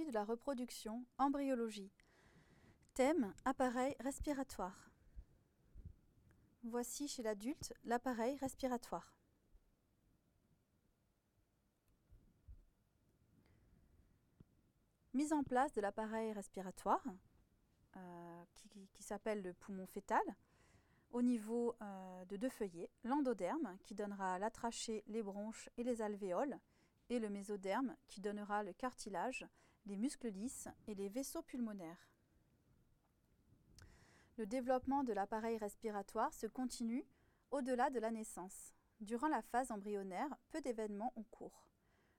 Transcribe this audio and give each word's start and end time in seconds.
de 0.00 0.12
la 0.12 0.24
reproduction, 0.24 1.04
embryologie. 1.18 1.92
Thème 2.94 3.34
appareil 3.44 3.94
respiratoire. 4.00 4.90
Voici 6.64 7.08
chez 7.08 7.22
l'adulte 7.22 7.74
l'appareil 7.84 8.36
respiratoire. 8.38 9.14
Mise 15.12 15.34
en 15.34 15.42
place 15.42 15.74
de 15.74 15.82
l'appareil 15.82 16.32
respiratoire, 16.32 17.04
euh, 17.96 18.44
qui, 18.94 19.02
s'appelle 19.02 19.42
le 19.42 19.52
poumon 19.52 19.86
fœtal, 19.86 20.24
au 21.10 21.20
niveau 21.20 21.74
euh, 21.82 22.24
de 22.24 22.36
deux 22.38 22.48
feuillets, 22.48 22.88
l'endoderme 23.04 23.76
qui 23.84 23.94
donnera 23.94 24.38
la 24.38 24.50
trachée, 24.50 25.04
les 25.06 25.22
bronches 25.22 25.68
et 25.76 25.84
les 25.84 26.00
alvéoles, 26.00 26.58
et 27.10 27.18
le 27.18 27.28
mésoderme 27.28 27.94
qui 28.08 28.22
donnera 28.22 28.62
le 28.62 28.72
cartilage, 28.72 29.46
les 29.86 29.96
muscles 29.96 30.28
lisses 30.28 30.68
et 30.86 30.94
les 30.94 31.08
vaisseaux 31.08 31.42
pulmonaires. 31.42 32.08
Le 34.36 34.46
développement 34.46 35.04
de 35.04 35.12
l'appareil 35.12 35.58
respiratoire 35.58 36.32
se 36.32 36.46
continue 36.46 37.04
au-delà 37.50 37.90
de 37.90 37.98
la 37.98 38.10
naissance. 38.10 38.74
Durant 39.00 39.28
la 39.28 39.42
phase 39.42 39.70
embryonnaire, 39.70 40.36
peu 40.50 40.60
d'événements 40.60 41.12
ont 41.16 41.24
cours. 41.24 41.66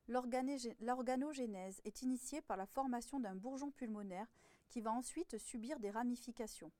L'organogénèse 0.08 1.82
est 1.86 2.02
initiée 2.02 2.42
par 2.42 2.58
la 2.58 2.66
formation 2.66 3.20
d'un 3.20 3.36
bourgeon 3.36 3.72
pulmonaire 3.72 4.28
qui 4.70 4.82
va 4.82 4.92
ensuite 4.92 5.38
subir 5.38 5.80
des 5.80 5.92
ramifications. 5.92 6.72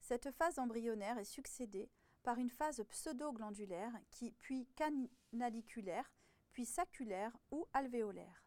Cette 0.00 0.30
phase 0.30 0.58
embryonnaire 0.58 1.18
est 1.18 1.24
succédée 1.24 1.90
par 2.22 2.38
une 2.38 2.50
phase 2.50 2.82
pseudo-glandulaire 2.88 3.92
puis 4.38 4.68
canaliculaire, 4.76 6.10
puis 6.52 6.64
saculaire 6.64 7.36
ou 7.50 7.66
alvéolaire. 7.72 8.43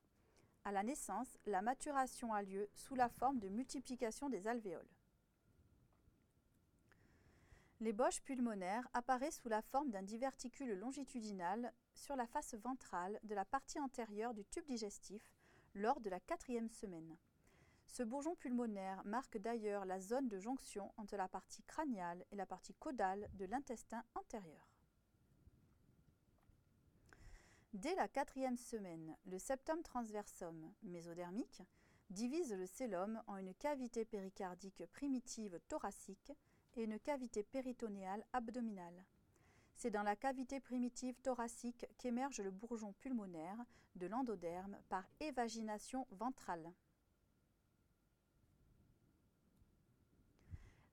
À 0.67 0.73
la 0.73 0.83
naissance, 0.83 1.37
la 1.45 1.61
maturation 1.61 2.33
a 2.33 2.41
lieu 2.41 2.69
sous 2.73 2.93
la 2.93 3.07
forme 3.07 3.39
de 3.39 3.47
multiplication 3.47 4.27
des 4.27 4.47
alvéoles. 4.47 4.93
L'ébauche 7.79 8.21
pulmonaire 8.23 8.85
apparaît 8.93 9.31
sous 9.31 9.47
la 9.47 9.61
forme 9.61 9.91
d'un 9.91 10.01
diverticule 10.01 10.77
longitudinal 10.77 11.71
sur 11.93 12.17
la 12.17 12.27
face 12.27 12.53
ventrale 12.55 13.17
de 13.23 13.33
la 13.33 13.45
partie 13.45 13.79
antérieure 13.79 14.33
du 14.33 14.43
tube 14.43 14.65
digestif 14.65 15.31
lors 15.73 16.01
de 16.01 16.09
la 16.09 16.19
quatrième 16.19 16.69
semaine. 16.69 17.15
Ce 17.85 18.03
bourgeon 18.03 18.35
pulmonaire 18.35 19.01
marque 19.05 19.37
d'ailleurs 19.37 19.85
la 19.85 20.01
zone 20.01 20.27
de 20.27 20.37
jonction 20.37 20.91
entre 20.97 21.15
la 21.15 21.29
partie 21.29 21.63
crâniale 21.63 22.25
et 22.33 22.35
la 22.35 22.45
partie 22.45 22.73
caudale 22.73 23.29
de 23.35 23.45
l'intestin 23.45 24.03
antérieur. 24.15 24.67
Dès 27.73 27.95
la 27.95 28.07
quatrième 28.07 28.57
semaine, 28.57 29.15
le 29.25 29.37
septum 29.37 29.83
transversum 29.83 30.73
mésodermique 30.83 31.61
divise 32.09 32.53
le 32.53 32.65
célum 32.65 33.21
en 33.27 33.37
une 33.37 33.53
cavité 33.53 34.05
péricardique 34.05 34.85
primitive 34.87 35.59
thoracique 35.67 36.31
et 36.75 36.83
une 36.83 36.99
cavité 36.99 37.43
péritonéale 37.43 38.25
abdominale. 38.31 39.03
C'est 39.75 39.91
dans 39.91 40.03
la 40.03 40.15
cavité 40.15 40.59
primitive 40.59 41.19
thoracique 41.21 41.85
qu'émerge 41.97 42.39
le 42.39 42.51
bourgeon 42.51 42.93
pulmonaire 42.93 43.63
de 43.95 44.07
l'endoderme 44.07 44.79
par 44.89 45.05
évagination 45.19 46.07
ventrale. 46.11 46.73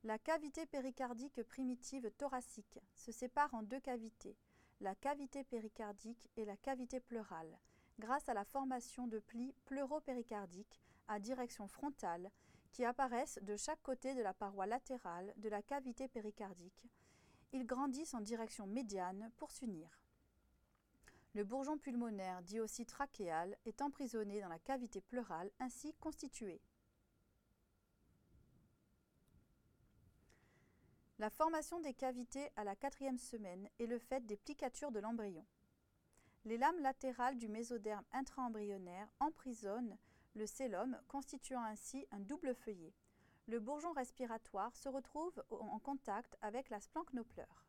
La 0.02 0.18
cavité 0.18 0.66
péricardique 0.66 1.42
primitive 1.44 2.10
thoracique 2.18 2.78
se 2.94 3.10
sépare 3.10 3.54
en 3.54 3.62
deux 3.62 3.80
cavités, 3.80 4.36
la 4.80 4.94
cavité 4.94 5.44
péricardique 5.44 6.28
et 6.36 6.44
la 6.44 6.56
cavité 6.56 7.00
pleurale, 7.00 7.58
grâce 7.98 8.28
à 8.28 8.34
la 8.34 8.44
formation 8.44 9.06
de 9.06 9.18
plis 9.18 9.54
pleuropéricardiques 9.66 10.80
à 11.08 11.18
direction 11.18 11.68
frontale 11.68 12.30
qui 12.72 12.84
apparaissent 12.84 13.38
de 13.42 13.56
chaque 13.56 13.82
côté 13.82 14.14
de 14.14 14.22
la 14.22 14.34
paroi 14.34 14.66
latérale 14.66 15.32
de 15.36 15.48
la 15.48 15.62
cavité 15.62 16.08
péricardique. 16.08 16.86
Ils 17.52 17.66
grandissent 17.66 18.14
en 18.14 18.20
direction 18.20 18.66
médiane 18.66 19.30
pour 19.36 19.52
s'unir. 19.52 19.88
Le 21.34 21.44
bourgeon 21.44 21.78
pulmonaire, 21.78 22.42
dit 22.42 22.60
aussi 22.60 22.84
trachéal, 22.84 23.56
est 23.64 23.82
emprisonné 23.82 24.40
dans 24.40 24.48
la 24.48 24.58
cavité 24.58 25.00
pleurale 25.00 25.50
ainsi 25.60 25.94
constituée. 25.94 26.60
La 31.20 31.30
formation 31.30 31.78
des 31.78 31.94
cavités 31.94 32.50
à 32.56 32.64
la 32.64 32.74
quatrième 32.74 33.18
semaine 33.18 33.68
est 33.78 33.86
le 33.86 33.98
fait 33.98 34.26
des 34.26 34.36
plicatures 34.36 34.90
de 34.90 34.98
l'embryon. 34.98 35.46
Les 36.44 36.58
lames 36.58 36.80
latérales 36.80 37.38
du 37.38 37.48
mésoderme 37.48 38.04
intraembryonnaire 38.12 39.08
emprisonnent 39.20 39.96
le 40.34 40.46
célum, 40.46 40.98
constituant 41.06 41.62
ainsi 41.62 42.04
un 42.10 42.18
double 42.18 42.54
feuillet. 42.54 42.92
Le 43.46 43.60
bourgeon 43.60 43.92
respiratoire 43.92 44.74
se 44.76 44.88
retrouve 44.88 45.44
en 45.50 45.78
contact 45.78 46.36
avec 46.42 46.68
la 46.70 46.80
splanchnopleure. 46.80 47.64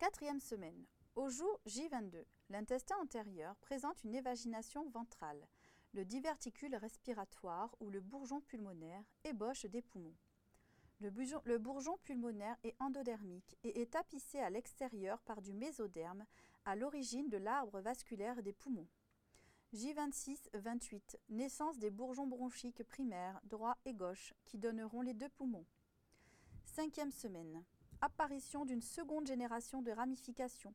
Quatrième 0.00 0.40
semaine. 0.40 0.84
Au 1.14 1.28
jour 1.28 1.60
J22, 1.66 2.24
l'intestin 2.48 2.96
antérieur 2.96 3.54
présente 3.56 4.02
une 4.02 4.14
évagination 4.14 4.88
ventrale. 4.88 5.46
Le 5.92 6.06
diverticule 6.06 6.74
respiratoire 6.74 7.76
ou 7.80 7.90
le 7.90 8.00
bourgeon 8.00 8.40
pulmonaire 8.40 9.04
ébauche 9.24 9.66
des 9.66 9.82
poumons. 9.82 10.16
Le 11.00 11.58
bourgeon, 11.58 11.98
pulmonaire 12.04 12.56
est 12.64 12.74
endodermique 12.80 13.58
et 13.62 13.82
est 13.82 13.92
tapissé 13.92 14.38
à 14.38 14.48
l'extérieur 14.48 15.20
par 15.20 15.42
du 15.42 15.52
mésoderme 15.52 16.24
à 16.64 16.76
l'origine 16.76 17.28
de 17.28 17.36
l'arbre 17.36 17.80
vasculaire 17.80 18.42
des 18.42 18.54
poumons. 18.54 18.88
J26-28, 19.74 21.16
naissance 21.28 21.78
des 21.78 21.90
bourgeons 21.90 22.26
bronchiques 22.26 22.84
primaires 22.84 23.38
droit 23.44 23.76
et 23.84 23.92
gauche 23.92 24.32
qui 24.46 24.56
donneront 24.56 25.02
les 25.02 25.14
deux 25.14 25.28
poumons. 25.28 25.66
Cinquième 26.64 27.12
semaine, 27.12 27.62
apparition 28.00 28.64
d'une 28.64 28.80
seconde 28.80 29.26
génération 29.26 29.82
de 29.82 29.90
ramifications 29.90 30.74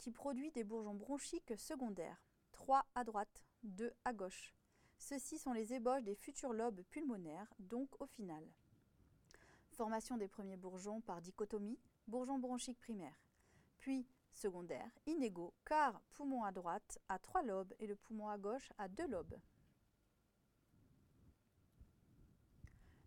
qui 0.00 0.10
produit 0.10 0.50
des 0.50 0.64
bourgeons 0.64 0.94
bronchiques 0.94 1.52
secondaires, 1.58 2.24
3 2.52 2.84
à 2.94 3.04
droite, 3.04 3.44
2 3.62 3.92
à 4.04 4.12
gauche. 4.12 4.54
Ceux-ci 4.96 5.38
sont 5.38 5.52
les 5.52 5.74
ébauches 5.74 6.02
des 6.02 6.14
futurs 6.14 6.54
lobes 6.54 6.82
pulmonaires, 6.90 7.52
donc 7.58 7.88
au 8.00 8.06
final. 8.06 8.44
Formation 9.72 10.16
des 10.16 10.28
premiers 10.28 10.56
bourgeons 10.56 11.02
par 11.02 11.20
dichotomie, 11.20 11.78
bourgeon 12.06 12.38
bronchique 12.38 12.78
primaire. 12.78 13.14
Puis 13.78 14.06
secondaire, 14.32 14.90
inégaux, 15.06 15.52
car 15.66 16.00
poumon 16.14 16.44
à 16.44 16.52
droite 16.52 16.98
a 17.08 17.18
trois 17.18 17.42
lobes 17.42 17.74
et 17.78 17.86
le 17.86 17.96
poumon 17.96 18.28
à 18.28 18.38
gauche 18.38 18.72
a 18.78 18.88
deux 18.88 19.06
lobes. 19.06 19.38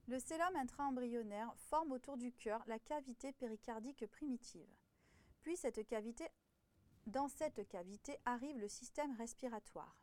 Le 0.08 0.20
célum 0.20 0.56
intra-embryonnaire 0.56 1.56
forme 1.58 1.94
autour 1.94 2.18
du 2.18 2.32
cœur 2.34 2.62
la 2.68 2.78
cavité 2.78 3.32
péricardique 3.32 4.06
primitive. 4.08 4.70
Puis 5.42 5.58
cette 5.58 5.88
cavité 5.88 6.28
dans 7.08 7.28
cette 7.28 7.68
cavité 7.68 8.18
arrive 8.26 8.58
le 8.60 8.68
système 8.68 9.14
respiratoire. 9.18 9.98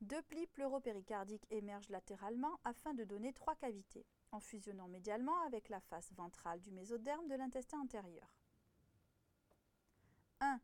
Deux 0.00 0.22
plis 0.22 0.48
pleuropéricardiques 0.48 1.46
émergent 1.50 1.90
latéralement 1.90 2.58
afin 2.64 2.92
de 2.92 3.04
donner 3.04 3.32
trois 3.32 3.54
cavités, 3.54 4.04
en 4.32 4.40
fusionnant 4.40 4.88
médialement 4.88 5.40
avec 5.42 5.68
la 5.68 5.80
face 5.80 6.12
ventrale 6.14 6.60
du 6.60 6.72
mésoderme 6.72 7.28
de 7.28 7.36
l'intestin 7.36 7.80
antérieur. 7.80 8.34
1. 10.40 10.60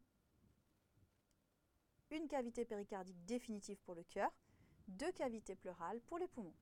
Une 2.10 2.26
cavité 2.26 2.64
péricardique 2.64 3.24
définitive 3.26 3.80
pour 3.82 3.94
le 3.94 4.02
cœur, 4.02 4.32
deux 4.88 5.12
cavités 5.12 5.54
pleurales 5.54 6.00
pour 6.00 6.18
les 6.18 6.26
poumons. 6.26 6.56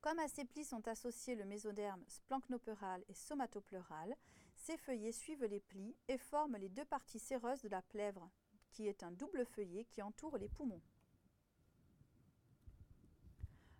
Comme 0.00 0.18
à 0.18 0.26
ces 0.26 0.44
plis 0.44 0.64
sont 0.64 0.88
associés 0.88 1.36
le 1.36 1.44
mésoderme 1.44 2.02
splanchnopleural 2.08 3.04
et 3.08 3.14
somatopleural, 3.14 4.16
ces 4.62 4.76
feuillets 4.76 5.10
suivent 5.10 5.44
les 5.44 5.58
plis 5.58 5.96
et 6.06 6.18
forment 6.18 6.56
les 6.56 6.68
deux 6.68 6.84
parties 6.84 7.18
séreuses 7.18 7.62
de 7.62 7.68
la 7.68 7.82
plèvre, 7.82 8.30
qui 8.70 8.86
est 8.86 9.02
un 9.02 9.10
double 9.10 9.44
feuillet 9.44 9.84
qui 9.86 10.02
entoure 10.02 10.38
les 10.38 10.48
poumons. 10.48 10.80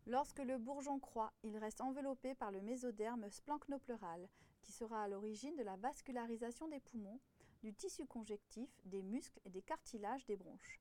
Lorsque 0.06 0.40
le 0.40 0.58
bourgeon 0.58 0.98
croît, 0.98 1.32
il 1.44 1.56
reste 1.56 1.80
enveloppé 1.80 2.34
par 2.34 2.50
le 2.50 2.60
mésoderme 2.60 3.30
splanchnopleural, 3.30 4.28
qui 4.60 4.72
sera 4.72 5.04
à 5.04 5.08
l'origine 5.08 5.54
de 5.54 5.62
la 5.62 5.76
vascularisation 5.76 6.66
des 6.66 6.80
poumons, 6.80 7.20
du 7.62 7.72
tissu 7.72 8.04
conjectif, 8.04 8.68
des 8.84 9.04
muscles 9.04 9.40
et 9.44 9.50
des 9.50 9.62
cartilages 9.62 10.26
des 10.26 10.36
bronches. 10.36 10.80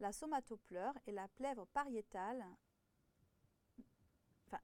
La 0.00 0.12
somatopleure 0.12 0.96
et 1.06 1.12
la 1.12 1.28
plèvre 1.28 1.66
pariétale 1.66 2.42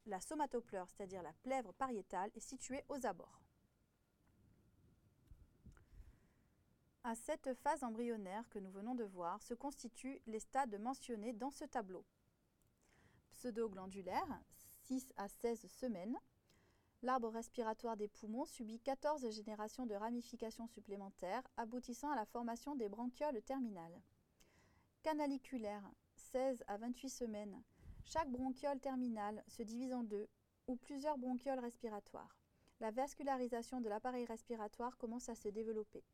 la 0.05 0.21
somatopleure, 0.21 0.87
c'est-à-dire 0.91 1.23
la 1.23 1.33
plèvre 1.33 1.73
pariétale, 1.73 2.31
est 2.35 2.41
située 2.41 2.85
aux 2.91 3.07
abords. 3.07 3.48
À 7.09 7.15
cette 7.15 7.55
phase 7.55 7.85
embryonnaire 7.85 8.47
que 8.51 8.59
nous 8.59 8.71
venons 8.71 8.95
de 8.95 9.05
voir 9.05 9.41
se 9.43 9.55
constituent 9.55 10.21
les 10.27 10.41
stades 10.41 10.79
mentionnés 10.79 11.33
dans 11.33 11.51
ce 11.51 11.65
tableau. 11.65 12.05
Pseudo-glandulaire, 13.33 14.43
6 14.83 15.15
à 15.17 15.27
16 15.27 15.69
semaines. 15.69 16.19
L'arbre 17.01 17.31
respiratoire 17.31 17.97
des 17.97 18.09
poumons 18.09 18.45
subit 18.45 18.79
14 18.81 19.31
générations 19.31 19.87
de 19.87 19.95
ramifications 19.95 20.67
supplémentaires, 20.67 21.49
aboutissant 21.57 22.11
à 22.11 22.15
la 22.15 22.27
formation 22.27 22.77
des 22.77 22.91
bronchioles 22.91 23.41
terminales. 23.41 24.03
Canaliculaire, 25.03 25.91
16 26.15 26.63
à 26.67 26.77
28 26.77 27.09
semaines. 27.09 27.63
Chaque 28.05 28.31
bronchiole 28.31 28.81
terminale 28.81 29.43
se 29.49 29.63
divise 29.63 29.95
en 29.95 30.03
deux 30.03 30.29
ou 30.67 30.77
plusieurs 30.77 31.17
bronchioles 31.17 31.61
respiratoires. 31.61 32.37
La 32.81 32.91
vascularisation 32.91 33.81
de 33.81 33.89
l'appareil 33.89 34.27
respiratoire 34.27 34.99
commence 34.99 35.31
à 35.31 35.35
se 35.35 35.49
développer. 35.49 36.05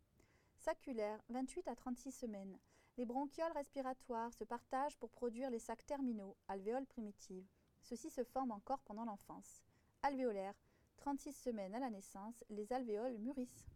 Saculaire, 0.64 1.20
28 1.28 1.68
à 1.68 1.76
36 1.76 2.10
semaines. 2.10 2.58
Les 2.96 3.04
bronchioles 3.04 3.52
respiratoires 3.52 4.32
se 4.32 4.44
partagent 4.44 4.96
pour 4.96 5.10
produire 5.10 5.50
les 5.50 5.58
sacs 5.58 5.84
terminaux, 5.84 6.38
alvéoles 6.48 6.86
primitives. 6.86 7.46
Ceux-ci 7.82 8.08
se 8.08 8.24
forment 8.24 8.52
encore 8.52 8.80
pendant 8.80 9.04
l'enfance. 9.04 9.62
Alvéolaire, 10.00 10.54
36 10.96 11.34
semaines 11.34 11.74
à 11.74 11.80
la 11.80 11.90
naissance, 11.90 12.42
les 12.48 12.72
alvéoles 12.72 13.18
mûrissent. 13.18 13.66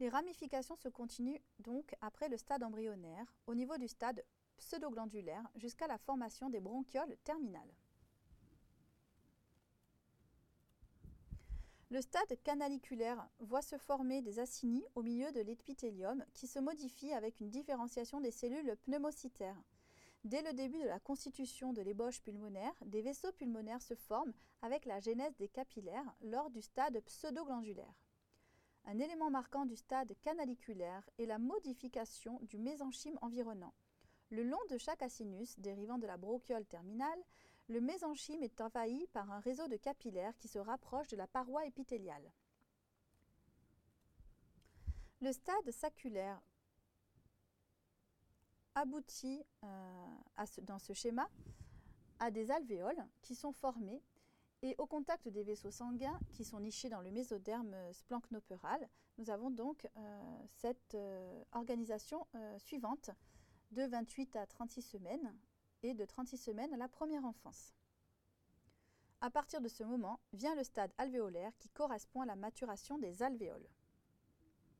Les 0.00 0.08
ramifications 0.08 0.74
se 0.74 0.88
continuent 0.88 1.40
donc 1.60 1.94
après 2.00 2.28
le 2.28 2.38
stade 2.38 2.64
embryonnaire, 2.64 3.32
au 3.46 3.54
niveau 3.54 3.78
du 3.78 3.86
stade 3.86 4.24
pseudoglandulaire, 4.56 5.48
jusqu'à 5.54 5.86
la 5.86 5.98
formation 5.98 6.50
des 6.50 6.58
bronchioles 6.58 7.16
terminales. 7.22 7.72
Le 11.90 12.02
stade 12.02 12.36
canaliculaire 12.42 13.26
voit 13.38 13.62
se 13.62 13.78
former 13.78 14.20
des 14.20 14.40
acinies 14.40 14.84
au 14.94 15.02
milieu 15.02 15.32
de 15.32 15.40
l'épithélium 15.40 16.22
qui 16.34 16.46
se 16.46 16.58
modifient 16.58 17.14
avec 17.14 17.40
une 17.40 17.48
différenciation 17.48 18.20
des 18.20 18.30
cellules 18.30 18.76
pneumocytaires. 18.82 19.62
Dès 20.24 20.42
le 20.42 20.52
début 20.52 20.80
de 20.80 20.86
la 20.86 21.00
constitution 21.00 21.72
de 21.72 21.80
l'ébauche 21.80 22.20
pulmonaire, 22.20 22.74
des 22.84 23.00
vaisseaux 23.00 23.32
pulmonaires 23.32 23.80
se 23.80 23.94
forment 23.94 24.34
avec 24.60 24.84
la 24.84 25.00
genèse 25.00 25.34
des 25.38 25.48
capillaires 25.48 26.14
lors 26.20 26.50
du 26.50 26.60
stade 26.60 27.00
pseudoglandulaire. 27.06 27.94
Un 28.84 28.98
élément 28.98 29.30
marquant 29.30 29.64
du 29.64 29.76
stade 29.76 30.12
canaliculaire 30.20 31.08
est 31.18 31.24
la 31.26 31.38
modification 31.38 32.38
du 32.42 32.58
mésenchyme 32.58 33.18
environnant. 33.22 33.72
Le 34.28 34.42
long 34.42 34.60
de 34.68 34.76
chaque 34.76 35.02
acinus 35.02 35.58
dérivant 35.58 35.96
de 35.96 36.06
la 36.06 36.18
bronchiole 36.18 36.66
terminale, 36.66 37.24
le 37.68 37.80
mésenchyme 37.80 38.42
est 38.42 38.60
envahi 38.60 39.06
par 39.08 39.30
un 39.30 39.40
réseau 39.40 39.68
de 39.68 39.76
capillaires 39.76 40.36
qui 40.38 40.48
se 40.48 40.58
rapproche 40.58 41.08
de 41.08 41.16
la 41.16 41.26
paroi 41.26 41.66
épithéliale. 41.66 42.32
Le 45.20 45.32
stade 45.32 45.70
saculaire 45.70 46.40
aboutit 48.74 49.44
euh, 49.64 50.06
dans 50.62 50.78
ce 50.78 50.92
schéma 50.92 51.28
à 52.20 52.30
des 52.30 52.50
alvéoles 52.50 53.04
qui 53.20 53.34
sont 53.34 53.52
formées 53.52 54.02
et 54.62 54.74
au 54.78 54.86
contact 54.86 55.28
des 55.28 55.42
vaisseaux 55.42 55.70
sanguins 55.70 56.18
qui 56.32 56.44
sont 56.44 56.60
nichés 56.60 56.88
dans 56.88 57.00
le 57.00 57.10
mésoderme 57.10 57.76
splanchnopeural, 57.92 58.88
nous 59.18 59.30
avons 59.30 59.50
donc 59.50 59.88
euh, 59.96 60.46
cette 60.48 60.94
euh, 60.94 61.44
organisation 61.52 62.26
suivante 62.58 63.10
de 63.72 63.82
28 63.82 64.36
à 64.36 64.46
36 64.46 64.82
semaines 64.82 65.34
et 65.82 65.94
de 65.94 66.04
36 66.04 66.36
semaines 66.36 66.74
à 66.74 66.76
la 66.76 66.88
première 66.88 67.24
enfance. 67.24 67.74
À 69.20 69.30
partir 69.30 69.60
de 69.60 69.68
ce 69.68 69.82
moment 69.82 70.20
vient 70.32 70.54
le 70.54 70.64
stade 70.64 70.92
alvéolaire 70.96 71.56
qui 71.58 71.68
correspond 71.70 72.20
à 72.20 72.26
la 72.26 72.36
maturation 72.36 72.98
des 72.98 73.22
alvéoles. 73.22 73.68